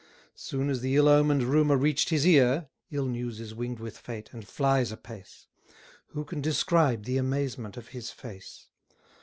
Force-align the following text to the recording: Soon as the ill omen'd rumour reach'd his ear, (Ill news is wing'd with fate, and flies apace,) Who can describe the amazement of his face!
Soon 0.33 0.71
as 0.71 0.81
the 0.81 0.95
ill 0.95 1.07
omen'd 1.07 1.43
rumour 1.43 1.77
reach'd 1.77 2.09
his 2.09 2.25
ear, 2.25 2.69
(Ill 2.89 3.05
news 3.05 3.39
is 3.39 3.53
wing'd 3.53 3.79
with 3.79 3.95
fate, 3.99 4.29
and 4.33 4.47
flies 4.47 4.91
apace,) 4.91 5.45
Who 6.07 6.25
can 6.25 6.41
describe 6.41 7.03
the 7.03 7.17
amazement 7.17 7.77
of 7.77 7.89
his 7.89 8.09
face! 8.09 8.65